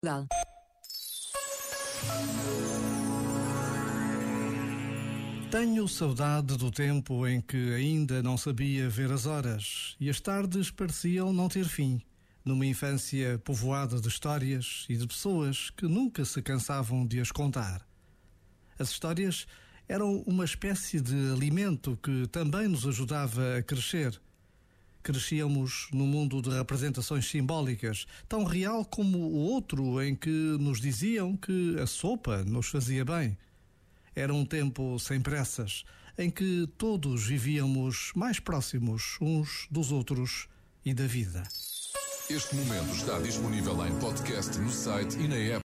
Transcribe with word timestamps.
Portugal. 0.00 0.26
Tenho 5.50 5.86
saudade 5.88 6.56
do 6.56 6.70
tempo 6.70 7.26
em 7.26 7.40
que 7.40 7.74
ainda 7.74 8.22
não 8.22 8.38
sabia 8.38 8.88
ver 8.88 9.12
as 9.12 9.26
horas 9.26 9.96
e 10.00 10.08
as 10.08 10.20
tardes 10.20 10.70
pareciam 10.70 11.32
não 11.32 11.48
ter 11.48 11.66
fim, 11.66 12.00
numa 12.44 12.64
infância 12.64 13.38
povoada 13.40 14.00
de 14.00 14.08
histórias 14.08 14.86
e 14.88 14.96
de 14.96 15.06
pessoas 15.06 15.70
que 15.70 15.86
nunca 15.86 16.24
se 16.24 16.40
cansavam 16.40 17.06
de 17.06 17.20
as 17.20 17.30
contar. 17.30 17.86
As 18.78 18.90
histórias 18.90 19.46
eram 19.86 20.22
uma 20.26 20.44
espécie 20.44 21.00
de 21.00 21.32
alimento 21.32 21.98
que 22.02 22.26
também 22.28 22.68
nos 22.68 22.86
ajudava 22.86 23.58
a 23.58 23.62
crescer. 23.62 24.18
Crescíamos 25.02 25.88
num 25.92 26.06
mundo 26.06 26.42
de 26.42 26.50
representações 26.50 27.28
simbólicas, 27.28 28.06
tão 28.28 28.44
real 28.44 28.84
como 28.84 29.18
o 29.18 29.34
outro 29.34 30.02
em 30.02 30.14
que 30.14 30.28
nos 30.28 30.80
diziam 30.80 31.36
que 31.36 31.78
a 31.80 31.86
sopa 31.86 32.44
nos 32.44 32.68
fazia 32.68 33.04
bem. 33.04 33.36
Era 34.14 34.34
um 34.34 34.44
tempo 34.44 34.98
sem 34.98 35.20
pressas, 35.20 35.84
em 36.18 36.30
que 36.30 36.68
todos 36.76 37.26
vivíamos 37.26 38.12
mais 38.14 38.38
próximos 38.38 39.16
uns 39.20 39.66
dos 39.70 39.90
outros 39.90 40.48
e 40.84 40.92
da 40.92 41.06
vida. 41.06 41.42
Este 42.28 42.54
momento 42.54 42.94
está 42.94 43.18
disponível 43.18 43.84
em 43.84 43.98
podcast 43.98 44.56
no 44.58 44.70
site 44.70 45.18
e 45.18 45.26
na 45.26 45.34
app. 45.34 45.58